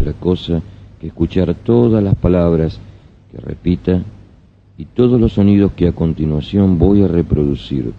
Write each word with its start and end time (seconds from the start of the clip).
otra 0.00 0.12
cosa 0.14 0.62
que 0.98 1.08
escuchar 1.08 1.54
todas 1.54 2.02
las 2.02 2.14
palabras 2.14 2.80
que 3.30 3.38
repita 3.38 4.00
y 4.78 4.86
todos 4.86 5.20
los 5.20 5.34
sonidos 5.34 5.72
que 5.72 5.86
a 5.88 5.92
continuación 5.92 6.78
voy 6.78 7.02
a 7.02 7.08
reproducir. 7.08 7.92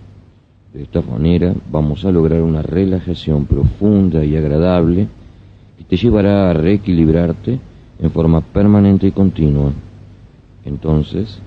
De 0.74 0.82
esta 0.82 1.02
manera 1.02 1.54
vamos 1.72 2.04
a 2.04 2.12
lograr 2.12 2.42
una 2.42 2.64
relajación 2.64 3.46
profunda 3.46 4.26
y 4.26 4.36
agradable 4.36 5.08
que 5.78 5.84
te 5.84 5.96
llevará 5.96 6.50
a 6.50 6.54
reequilibrarte 6.54 7.60
en 8.00 8.12
forma 8.12 8.42
permanente 8.42 9.08
y 9.08 9.12
continua. 9.12 9.72
Entonces, 10.66 11.40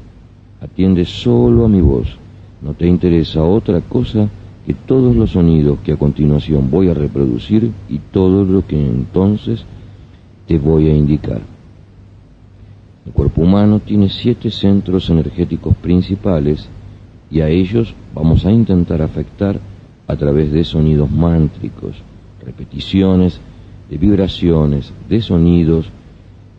atiende 0.61 1.05
solo 1.05 1.65
a 1.65 1.69
mi 1.69 1.81
voz, 1.81 2.17
no 2.63 2.75
te 2.75 2.87
interesa 2.87 3.43
otra 3.43 3.81
cosa 3.81 4.29
que 4.65 4.75
todos 4.75 5.17
los 5.17 5.33
sonidos 5.33 5.81
que 5.81 5.93
a 5.93 5.97
continuación 5.97 6.71
voy 6.71 6.89
a 6.89 6.95
reproducir 6.95 7.73
y 7.89 7.99
todo 7.99 8.45
lo 8.45 8.65
que 8.67 8.81
entonces 8.81 9.65
te 10.47 10.59
voy 10.59 10.89
a 10.89 10.95
indicar. 10.95 11.41
El 13.07 13.13
cuerpo 13.13 13.43
humano 13.43 13.81
tiene 13.81 14.09
siete 14.09 14.51
centros 14.51 15.11
energéticos 15.11 15.77
principales 15.77 16.69
y 17.31 17.41
a 17.41 17.49
ellos 17.49 17.95
vamos 18.15 18.47
a 18.47 18.53
intentar 18.53 19.03
afectar 19.03 19.59
a 20.07 20.17
través 20.17 20.53
de 20.53 20.65
sonidos 20.65 21.11
mántricos, 21.11 21.97
repeticiones 22.45 23.41
de 23.91 23.99
vibraciones, 23.99 24.93
de 25.09 25.21
sonidos 25.21 25.87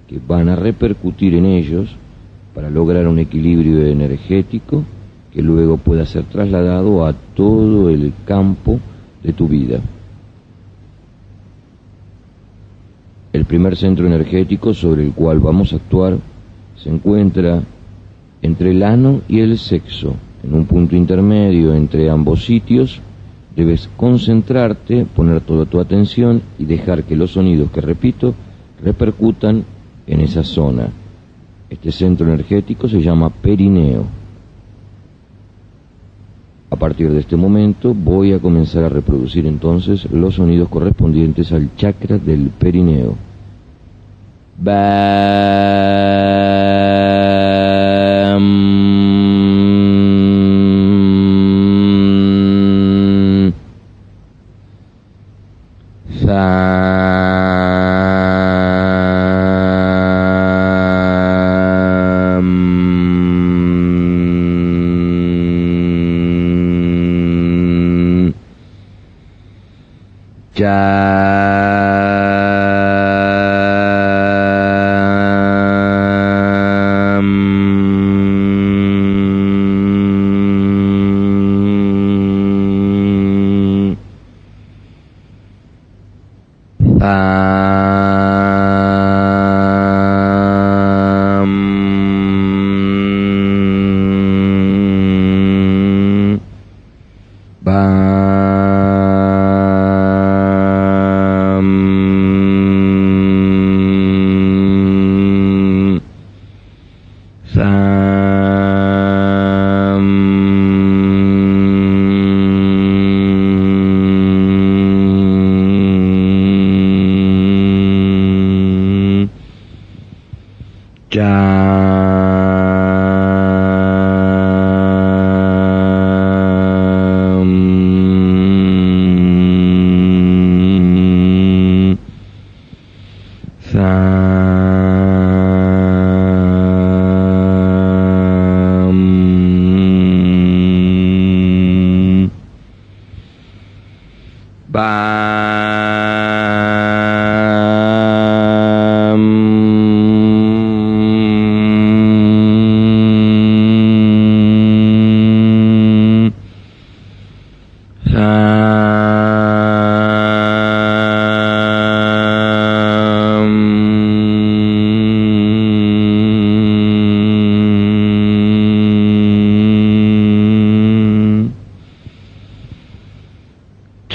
que 0.07 0.19
van 0.25 0.49
a 0.49 0.55
repercutir 0.55 1.33
en 1.35 1.45
ellos 1.45 1.95
para 2.53 2.69
lograr 2.69 3.07
un 3.07 3.19
equilibrio 3.19 3.85
energético 3.85 4.83
que 5.31 5.41
luego 5.41 5.77
pueda 5.77 6.05
ser 6.05 6.23
trasladado 6.23 7.05
a 7.05 7.13
todo 7.13 7.89
el 7.89 8.13
campo 8.25 8.79
de 9.21 9.33
tu 9.33 9.47
vida. 9.47 9.79
El 13.35 13.43
primer 13.43 13.75
centro 13.75 14.07
energético 14.07 14.73
sobre 14.73 15.03
el 15.03 15.11
cual 15.11 15.41
vamos 15.41 15.73
a 15.73 15.75
actuar 15.75 16.19
se 16.77 16.89
encuentra 16.89 17.63
entre 18.41 18.71
el 18.71 18.81
ano 18.81 19.19
y 19.27 19.41
el 19.41 19.57
sexo, 19.57 20.15
en 20.41 20.53
un 20.53 20.63
punto 20.63 20.95
intermedio 20.95 21.75
entre 21.75 22.09
ambos 22.09 22.45
sitios. 22.45 23.01
Debes 23.53 23.89
concentrarte, 23.97 25.05
poner 25.13 25.41
toda 25.41 25.65
tu 25.65 25.81
atención 25.81 26.43
y 26.57 26.63
dejar 26.63 27.03
que 27.03 27.17
los 27.17 27.31
sonidos 27.31 27.71
que 27.71 27.81
repito 27.81 28.33
repercutan 28.81 29.65
en 30.07 30.21
esa 30.21 30.45
zona. 30.45 30.87
Este 31.69 31.91
centro 31.91 32.25
energético 32.25 32.87
se 32.87 33.01
llama 33.01 33.29
perineo. 33.29 34.05
A 36.69 36.77
partir 36.77 37.11
de 37.11 37.19
este 37.19 37.35
momento 37.35 37.93
voy 37.93 38.31
a 38.31 38.39
comenzar 38.39 38.85
a 38.85 38.89
reproducir 38.89 39.45
entonces 39.45 40.09
los 40.09 40.35
sonidos 40.35 40.69
correspondientes 40.69 41.51
al 41.51 41.75
chakra 41.75 42.17
del 42.17 42.47
perineo. 42.57 43.24
Bye. 44.57 44.75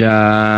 Voy 0.00 0.08
a 0.08 0.49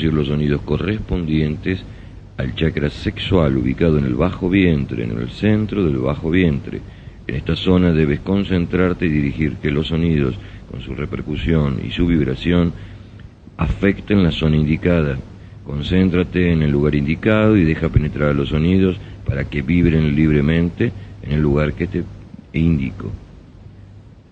reproducir 0.00 0.12
los 0.14 0.28
sonidos 0.28 0.62
correspondientes 0.62 1.82
al 2.36 2.54
chakra 2.54 2.88
sexual 2.88 3.56
ubicado 3.58 3.98
en 3.98 4.06
el 4.06 4.14
bajo 4.14 4.48
vientre, 4.48 5.04
en 5.04 5.18
el 5.18 5.30
centro 5.30 5.84
del 5.84 5.98
bajo 5.98 6.30
vientre. 6.30 6.80
En 7.26 7.34
esta 7.34 7.54
zona 7.54 7.92
debes 7.92 8.20
concentrarte 8.20 9.04
y 9.06 9.10
dirigir 9.10 9.56
que 9.56 9.70
los 9.70 9.88
sonidos, 9.88 10.36
con 10.70 10.80
su 10.80 10.94
repercusión 10.94 11.80
y 11.86 11.90
su 11.90 12.06
vibración, 12.06 12.72
afecten 13.58 14.22
la 14.22 14.32
zona 14.32 14.56
indicada. 14.56 15.18
Concéntrate 15.66 16.50
en 16.52 16.62
el 16.62 16.70
lugar 16.70 16.94
indicado 16.94 17.56
y 17.56 17.64
deja 17.64 17.90
penetrar 17.90 18.34
los 18.34 18.48
sonidos 18.48 18.98
para 19.26 19.44
que 19.44 19.60
vibren 19.62 20.14
libremente 20.16 20.92
en 21.22 21.32
el 21.32 21.42
lugar 21.42 21.74
que 21.74 21.86
te 21.86 22.02
indico. 22.54 23.12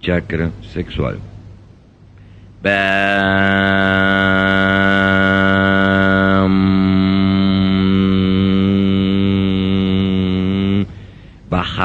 Chakra 0.01 0.51
sexual. 0.73 1.19
Bam. 2.63 3.99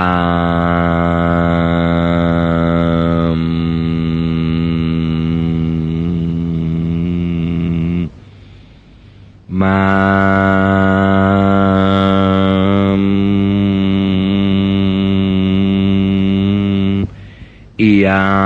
Ram. 0.04 0.44
Mam. 9.48 9.84
Iam. 17.80 18.44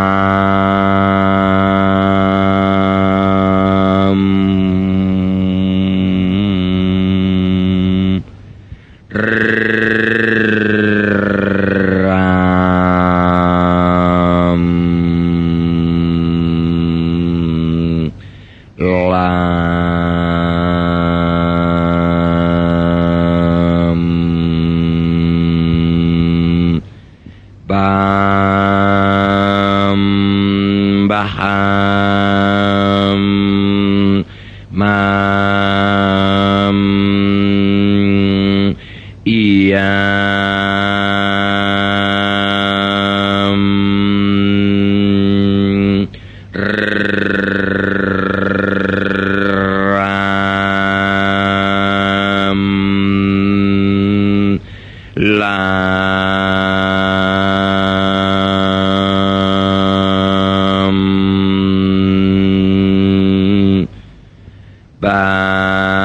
Bye. 65.02 65.97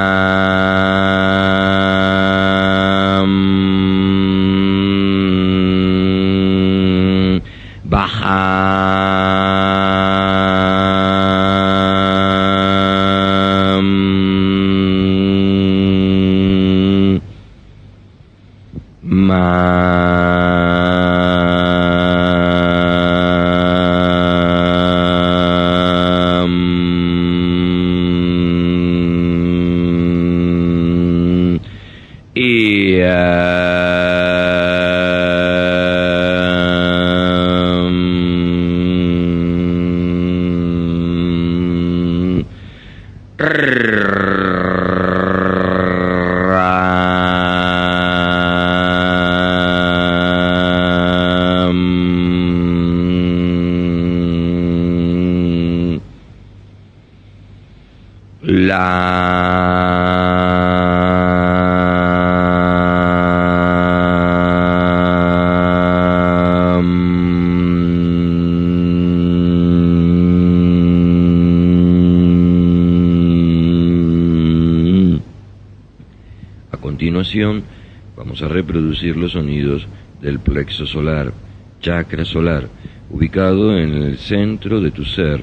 A 78.40 78.48
reproducir 78.48 79.16
los 79.16 79.32
sonidos 79.32 79.86
del 80.22 80.38
plexo 80.38 80.86
solar, 80.86 81.32
chakra 81.80 82.24
solar, 82.24 82.68
ubicado 83.10 83.76
en 83.76 83.92
el 83.92 84.16
centro 84.16 84.80
de 84.80 84.90
tu 84.90 85.04
ser, 85.04 85.42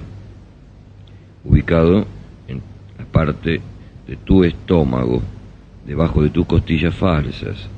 ubicado 1.43 2.07
en 2.47 2.61
la 2.97 3.05
parte 3.05 3.61
de 4.07 4.15
tu 4.15 4.43
estómago, 4.43 5.21
debajo 5.85 6.23
de 6.23 6.29
tus 6.29 6.47
costillas 6.47 6.95
falsas, 6.95 7.69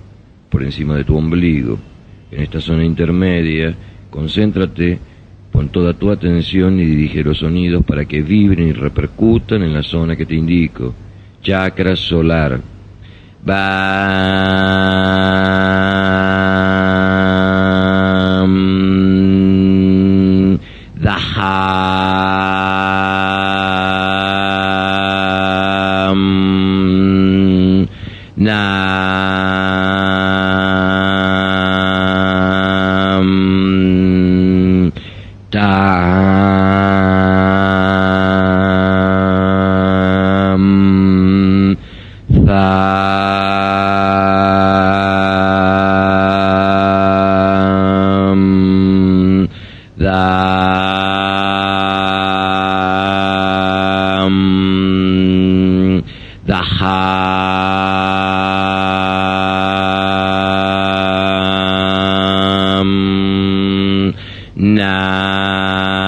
por 0.50 0.64
encima 0.64 0.96
de 0.96 1.04
tu 1.04 1.18
ombligo. 1.18 1.78
En 2.32 2.44
esta 2.44 2.62
zona 2.62 2.86
intermedia, 2.86 3.76
concéntrate, 4.10 4.98
pon 5.52 5.68
toda 5.68 5.94
tu 5.94 6.10
atención 6.10 6.80
y 6.80 6.86
dirige 6.86 7.24
los 7.24 7.40
sonidos 7.40 7.84
para 7.84 8.06
que 8.06 8.22
vibren 8.22 8.70
y 8.70 8.74
repercutan 8.74 9.64
en 9.64 9.74
la 9.74 9.84
zona 9.84 10.16
que 10.16 10.26
te 10.26 10.36
indico. 10.36 10.94
Chakra 11.42 11.96
solar 11.98 12.62
Bye. 13.44 13.52
Nah. 64.62 66.01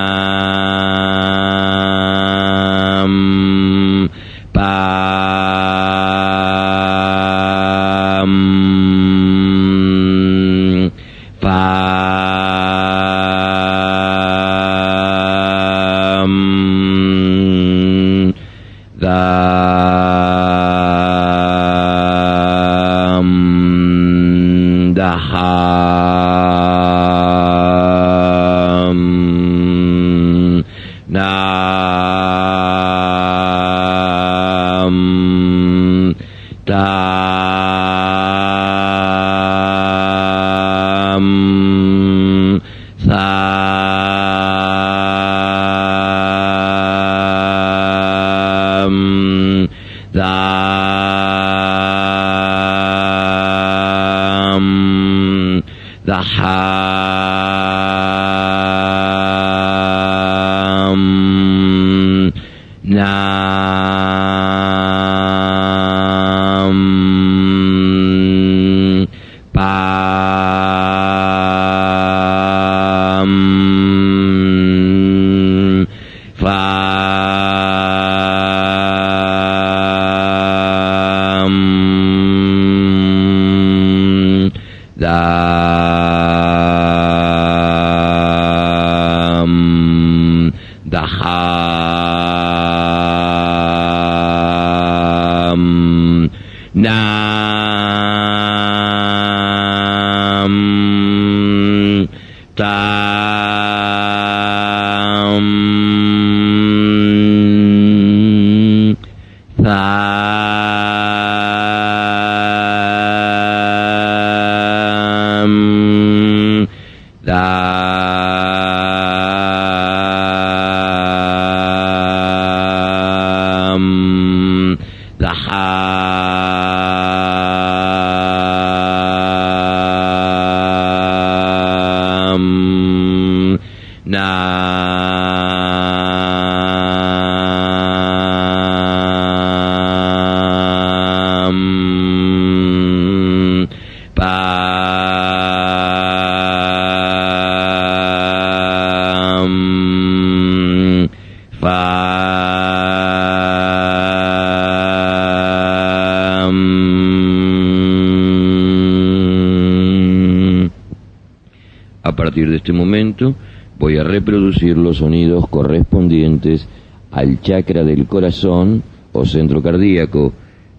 A 162.04 162.16
partir 162.16 162.50
de 162.50 162.58
este 162.58 162.74
momento 162.74 163.34
voy 163.80 163.98
a 163.98 164.04
reproducir 164.04 164.78
los 164.78 164.98
sonidos 164.98 165.48
correspondientes 165.48 166.68
al 167.12 167.42
chakra 167.42 167.84
del 167.84 168.06
corazón 168.06 168.84
o 169.14 169.26
centro 169.26 169.62
cardíaco. 169.62 170.34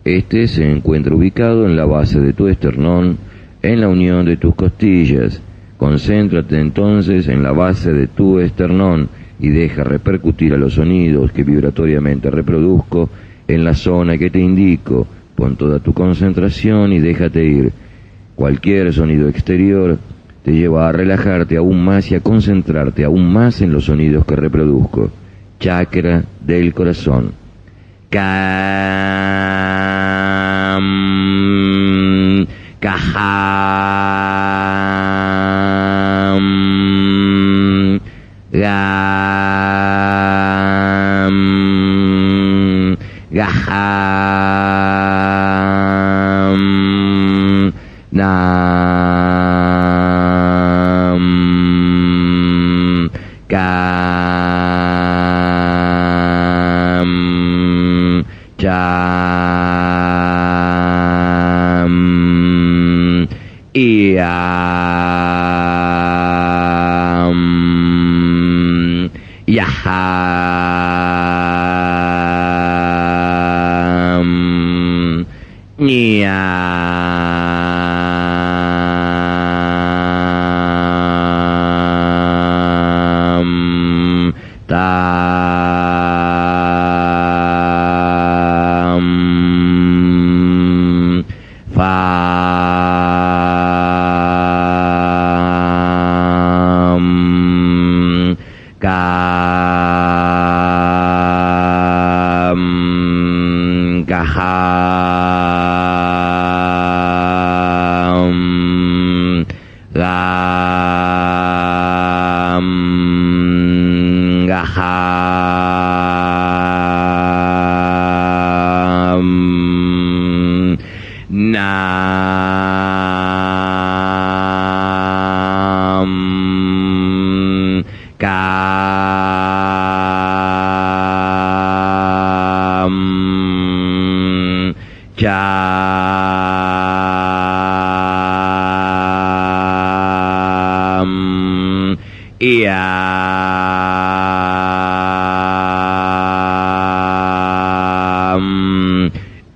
Este 0.04 0.46
se 0.46 0.70
encuentra 0.70 1.14
ubicado 1.14 1.66
en 1.66 1.76
la 1.76 1.86
base 1.86 2.20
de 2.20 2.34
tu 2.34 2.46
esternón, 2.46 3.16
en 3.62 3.80
la 3.80 3.88
unión 3.88 4.26
de 4.26 4.36
tus 4.36 4.54
costillas. 4.54 5.40
Concéntrate 5.78 6.60
entonces 6.60 7.26
en 7.28 7.42
la 7.42 7.52
base 7.52 7.92
de 7.92 8.06
tu 8.06 8.38
esternón 8.38 9.08
y 9.40 9.48
deja 9.48 9.82
repercutir 9.82 10.54
a 10.54 10.58
los 10.58 10.74
sonidos 10.74 11.32
que 11.32 11.42
vibratoriamente 11.42 12.30
reproduzco 12.30 13.08
en 13.48 13.64
la 13.64 13.74
zona 13.74 14.18
que 14.18 14.30
te 14.30 14.40
indico. 14.40 15.06
Pon 15.34 15.56
toda 15.56 15.80
tu 15.80 15.92
concentración 15.92 16.92
y 16.92 17.00
déjate 17.00 17.44
ir. 17.44 17.72
Cualquier 18.36 18.92
sonido 18.92 19.28
exterior 19.28 19.98
te 20.44 20.52
lleva 20.52 20.88
a 20.88 20.92
relajarte 20.92 21.56
aún 21.56 21.82
más 21.82 22.10
y 22.10 22.14
a 22.14 22.20
concentrarte 22.20 23.02
aún 23.02 23.32
más 23.32 23.62
en 23.62 23.72
los 23.72 23.86
sonidos 23.86 24.26
que 24.26 24.36
reproduzco. 24.36 25.10
Chakra 25.58 26.22
del 26.42 26.74
corazón. 26.74 27.32
Cam, 28.10 28.44
gam, 32.78 33.24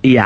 Yeah. 0.09 0.25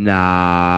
Nah. 0.00 0.69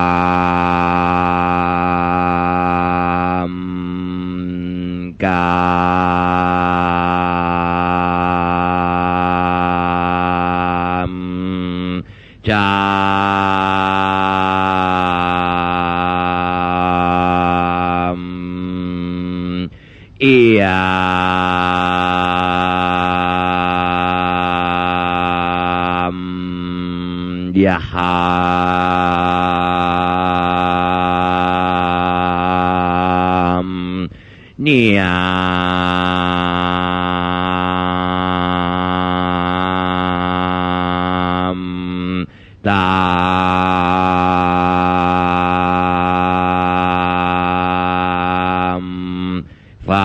A 49.94 49.98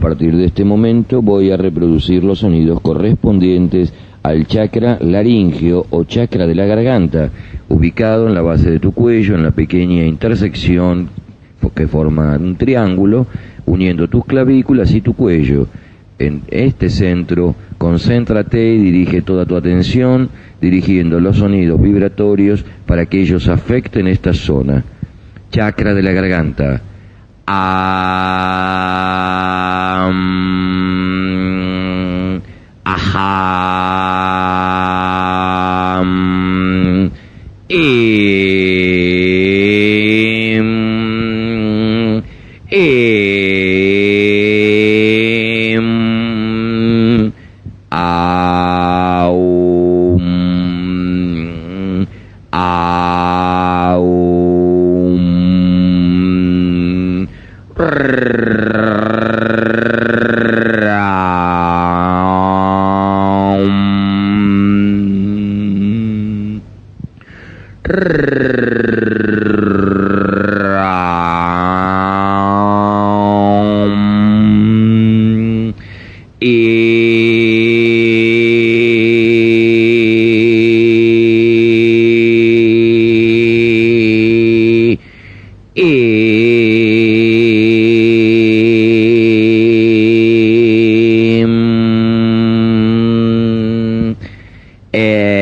partir 0.00 0.36
de 0.36 0.46
este 0.46 0.64
momento 0.64 1.22
voy 1.22 1.50
a 1.50 1.56
reproducir 1.56 2.24
los 2.24 2.40
sonidos 2.40 2.80
correspondientes 2.80 3.94
al 4.22 4.46
chakra 4.46 4.98
laringeo 5.00 5.86
o 5.90 6.04
chakra 6.04 6.46
de 6.46 6.54
la 6.54 6.66
garganta, 6.66 7.30
ubicado 7.68 8.28
en 8.28 8.34
la 8.34 8.42
base 8.42 8.70
de 8.70 8.78
tu 8.78 8.92
cuello, 8.92 9.34
en 9.34 9.42
la 9.42 9.52
pequeña 9.52 10.04
intersección 10.04 11.08
que 11.74 11.86
forma 11.86 12.36
un 12.36 12.56
triángulo, 12.56 13.26
uniendo 13.66 14.08
tus 14.08 14.24
clavículas 14.24 14.92
y 14.92 15.00
tu 15.00 15.14
cuello. 15.14 15.66
En 16.18 16.42
este 16.48 16.90
centro, 16.90 17.54
concéntrate 17.88 18.74
y 18.74 18.76
dirige 18.78 19.22
toda 19.22 19.46
tu 19.46 19.56
atención, 19.56 20.28
dirigiendo 20.60 21.20
los 21.20 21.38
sonidos 21.38 21.80
vibratorios 21.80 22.62
para 22.84 23.06
que 23.06 23.18
ellos 23.22 23.48
afecten 23.48 24.06
esta 24.08 24.34
zona. 24.34 24.84
Chakra 25.50 25.94
de 25.94 26.02
la 26.02 26.12
garganta. 26.12 26.82
Am, 27.46 27.62
aham, 32.84 33.50
im, 37.68 38.98
é, 94.92 95.37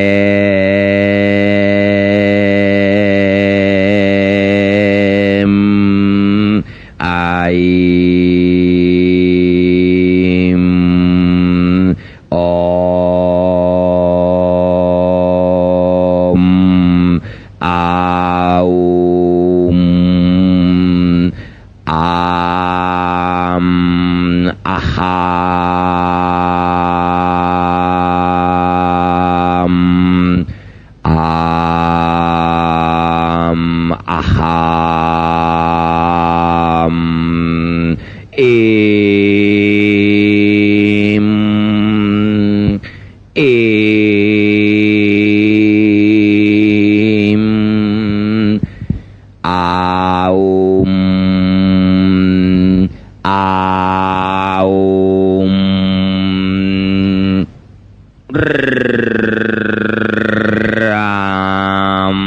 Ram. 60.79 62.21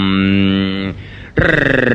Ram. 1.36 1.90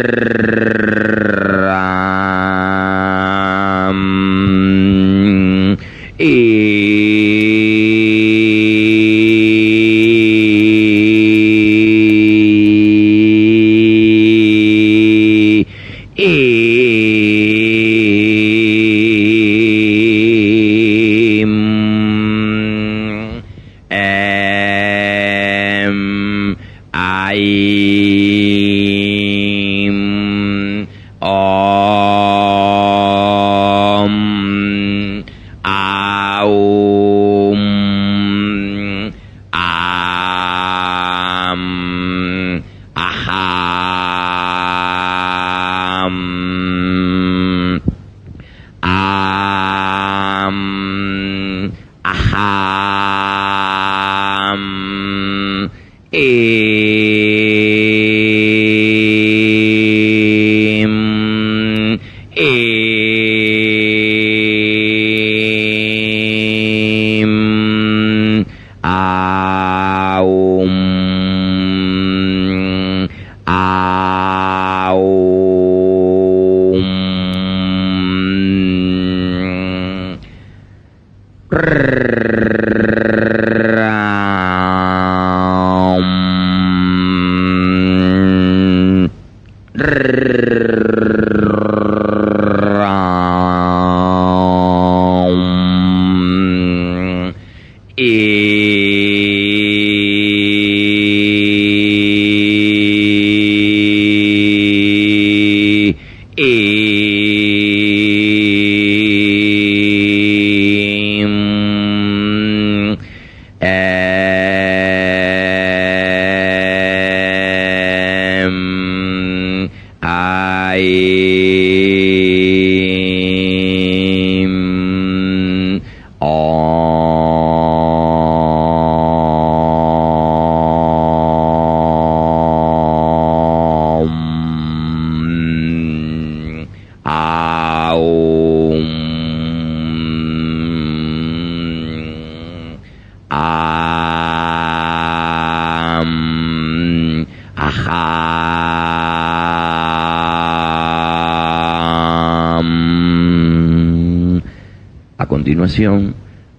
I- 6.17 7.24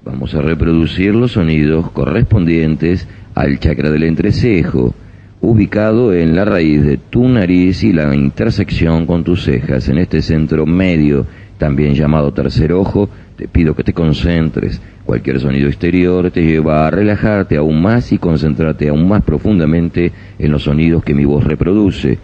vamos 0.04 0.34
a 0.34 0.42
reproducir 0.42 1.14
los 1.14 1.32
sonidos 1.32 1.90
correspondientes 1.92 3.06
al 3.34 3.60
chakra 3.60 3.90
del 3.90 4.02
entrecejo, 4.02 4.94
ubicado 5.40 6.12
en 6.12 6.34
la 6.34 6.44
raíz 6.44 6.82
de 6.82 6.96
tu 6.96 7.28
nariz 7.28 7.84
y 7.84 7.92
la 7.92 8.12
intersección 8.14 9.06
con 9.06 9.22
tus 9.22 9.44
cejas, 9.44 9.88
en 9.88 9.98
este 9.98 10.22
centro 10.22 10.66
medio, 10.66 11.26
también 11.56 11.94
llamado 11.94 12.32
tercer 12.32 12.72
ojo, 12.72 13.08
te 13.36 13.46
pido 13.46 13.74
que 13.74 13.84
te 13.84 13.92
concentres. 13.92 14.80
Cualquier 15.04 15.38
sonido 15.38 15.68
exterior 15.68 16.32
te 16.32 16.42
lleva 16.44 16.86
a 16.86 16.90
relajarte 16.90 17.56
aún 17.56 17.80
más 17.80 18.10
y 18.12 18.18
concentrarte 18.18 18.88
aún 18.88 19.06
más 19.08 19.22
profundamente 19.22 20.10
en 20.38 20.50
los 20.50 20.64
sonidos 20.64 21.04
que 21.04 21.14
mi 21.14 21.24
voz 21.24 21.44
reproduce. 21.44 22.18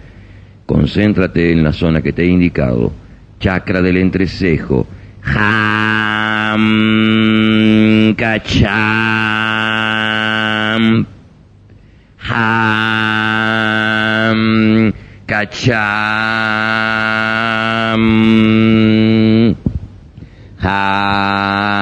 Concéntrate 0.67 1.53
en 1.53 1.63
la 1.63 1.73
zona 1.73 2.03
que 2.03 2.13
te 2.13 2.23
he 2.23 2.27
indicado. 2.27 2.93
Chakra 3.39 3.83
del 3.83 3.99
entrecejo. 3.99 4.87
Ham 6.53 8.13
Kacham. 8.15 8.77
Ham 12.19 12.43
Kacham. 15.27 15.73
Ham 20.61 21.81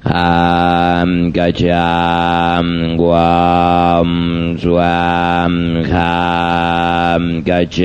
Ham 0.04 1.32
Gacham 1.32 2.98
Guam 2.98 4.58
Swam 4.58 5.84
Ham 5.86 7.44
Gacham 7.44 7.84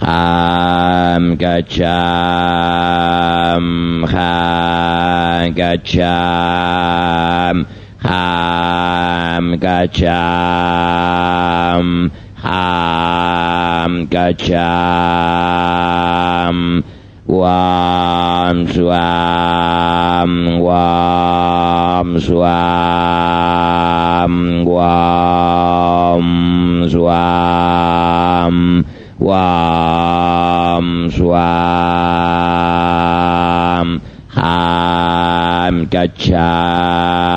Ham 0.00 1.36
Gacham 1.36 2.44
Ham 4.08 5.54
Gacham 5.54 6.76
Ham 8.02 9.44
Gacham 9.60 11.06
Nam 13.86 14.10
Kacam 14.10 14.58
Wam 17.24 18.66
Suam. 18.66 20.30
Wam 20.60 22.18
Suam. 22.18 23.04
Wam 24.66 26.26
Suam. 26.90 28.56
Wam 29.20 30.86
Suam. 31.14 31.48
Ham 34.34 35.86
Kacam 35.86 37.30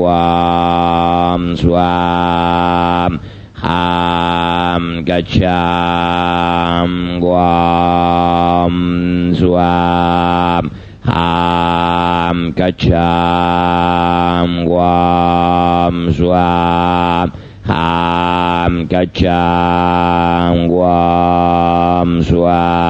Wam 0.00 1.42
Suam. 1.60 3.20
Ham 3.60 4.21
Gacham 5.04 6.90
Guam 7.20 8.76
Swam 9.34 10.70
Ham 11.04 12.52
Gacham 12.52 14.50
Guam 14.64 16.12
Swam 16.12 17.32
Ham 17.66 18.86
Gacham 18.86 20.68
Guam 20.68 22.22
Swam 22.22 22.82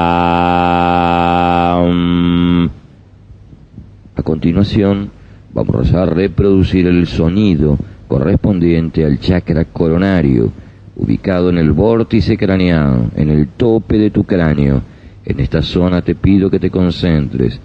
A 4.15 4.23
continuación 4.23 5.11
vamos 5.53 5.93
a 5.95 6.07
reproducir 6.07 6.87
el 6.87 7.07
sonido 7.07 7.79
correspondiente 8.09 9.05
al 9.05 9.19
chakra 9.19 9.65
coronario 9.65 10.53
ubicado 11.03 11.51
en 11.51 11.59
el 11.59 11.73
vórtice 11.73 12.37
craneal, 12.37 13.11
en 13.17 13.29
el 13.29 13.49
tope 13.49 13.99
de 13.99 14.11
tu 14.11 14.25
cráneo. 14.25 14.83
En 15.25 15.41
esta 15.41 15.63
zona 15.63 16.03
te 16.03 16.15
pido 16.15 16.51
que 16.51 16.59
te 16.59 16.71
concentres 16.71 17.61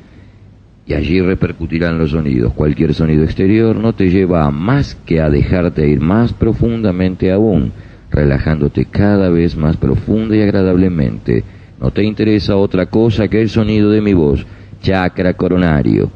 y 0.88 0.94
allí 0.94 1.22
repercutirán 1.22 1.98
los 1.98 2.12
sonidos. 2.12 2.54
Cualquier 2.54 2.94
sonido 2.94 3.24
exterior 3.24 3.76
no 3.76 3.94
te 3.94 4.10
lleva 4.10 4.46
a 4.46 4.52
más 4.52 4.96
que 4.96 5.20
a 5.20 5.30
dejarte 5.30 5.88
ir 5.88 6.00
más 6.00 6.34
profundamente 6.34 7.32
aún. 7.32 7.72
relajándote 8.10 8.86
cada 8.86 9.30
vez 9.30 9.58
más 9.58 9.76
profunda 9.76 10.34
y 10.34 10.42
agradablemente. 10.42 11.44
No 11.80 11.92
te 11.92 12.04
interesa 12.04 12.56
otra 12.56 12.86
cosa 12.86 13.28
que 13.28 13.42
el 13.42 13.50
sonido 13.50 13.92
de 13.92 14.00
mi 14.00 14.14
voz. 14.14 14.46
Chakra 14.82 15.34
coronario. 15.34 16.10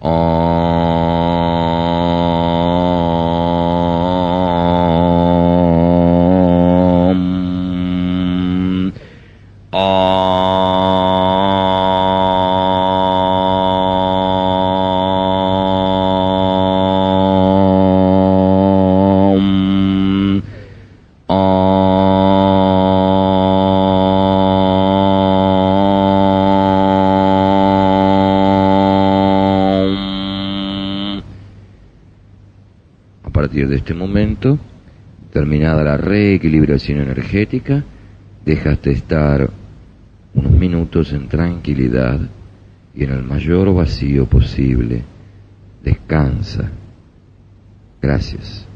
De 0.00 0.37
este 33.88 33.98
momento, 33.98 34.58
terminada 35.32 35.82
la 35.82 35.96
reequilibración 35.96 37.00
energética, 37.00 37.82
dejaste 38.44 38.90
estar 38.90 39.48
unos 40.34 40.52
minutos 40.52 41.14
en 41.14 41.26
tranquilidad 41.26 42.20
y 42.94 43.04
en 43.04 43.12
el 43.12 43.22
mayor 43.22 43.72
vacío 43.72 44.26
posible. 44.26 45.04
Descansa. 45.82 46.70
Gracias. 48.02 48.68